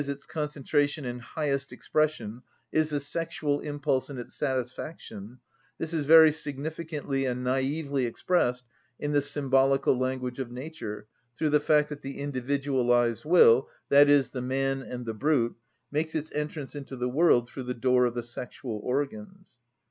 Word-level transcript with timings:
_,its 0.09 0.25
concentration 0.25 1.05
and 1.05 1.21
highest 1.21 1.71
expression, 1.71 2.41
is 2.71 2.89
the 2.89 2.99
sexual 2.99 3.59
impulse 3.59 4.09
and 4.09 4.17
its 4.17 4.33
satisfaction, 4.33 5.37
this 5.77 5.93
is 5.93 6.05
very 6.05 6.31
significantly 6.31 7.25
and 7.25 7.45
naïvely 7.45 8.07
expressed 8.07 8.65
in 8.99 9.11
the 9.11 9.21
symbolical 9.21 9.95
language 9.95 10.39
of 10.39 10.49
nature 10.51 11.05
through 11.35 11.51
the 11.51 11.59
fact 11.59 11.87
that 11.87 12.01
the 12.01 12.17
individualised 12.19 13.23
will, 13.25 13.69
that 13.89 14.09
is, 14.09 14.31
the 14.31 14.41
man 14.41 14.81
and 14.81 15.05
the 15.05 15.13
brute, 15.13 15.55
makes 15.91 16.15
its 16.15 16.31
entrance 16.31 16.73
into 16.73 16.95
the 16.95 17.07
world 17.09 17.47
through 17.47 17.61
the 17.61 17.73
door 17.75 18.05
of 18.05 18.15
the 18.15 18.23
sexual 18.23 18.79
organs. 18.83 19.59